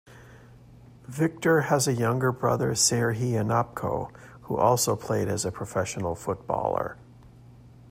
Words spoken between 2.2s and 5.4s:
brother Serhiy Onopko who also played